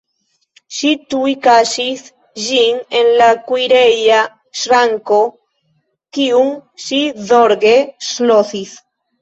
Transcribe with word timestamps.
Ŝi 0.77 0.91
tuj 1.13 1.33
kaŝis 1.47 2.01
ĝin 2.45 2.79
en 3.01 3.11
la 3.19 3.27
kuireja 3.51 4.23
ŝranko, 4.63 5.21
kiun 6.19 6.53
ŝi 6.87 7.03
zorge 7.29 7.79
ŝlosis. 8.11 8.75